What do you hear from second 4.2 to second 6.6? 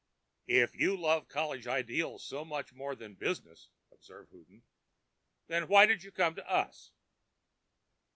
Houghton, "then why did you come to